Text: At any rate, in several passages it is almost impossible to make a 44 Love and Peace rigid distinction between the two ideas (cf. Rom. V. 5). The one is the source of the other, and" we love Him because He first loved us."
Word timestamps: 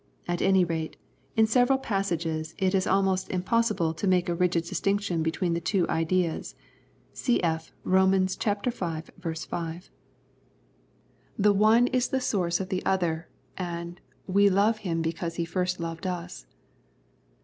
At 0.27 0.41
any 0.41 0.65
rate, 0.65 0.97
in 1.35 1.45
several 1.45 1.77
passages 1.77 2.55
it 2.57 2.73
is 2.73 2.87
almost 2.87 3.29
impossible 3.29 3.93
to 3.93 4.07
make 4.07 4.29
a 4.29 4.33
44 4.33 4.33
Love 4.33 4.41
and 4.41 4.51
Peace 4.51 4.57
rigid 4.63 4.69
distinction 4.71 5.21
between 5.21 5.53
the 5.53 5.61
two 5.61 5.87
ideas 5.89 6.55
(cf. 7.13 7.69
Rom. 7.83 8.25
V. 8.25 9.45
5). 9.45 9.89
The 11.37 11.53
one 11.53 11.85
is 11.85 12.07
the 12.07 12.19
source 12.19 12.59
of 12.59 12.69
the 12.69 12.83
other, 12.83 13.27
and" 13.55 14.01
we 14.25 14.49
love 14.49 14.79
Him 14.79 15.03
because 15.03 15.35
He 15.35 15.45
first 15.45 15.79
loved 15.79 16.07
us." 16.07 16.47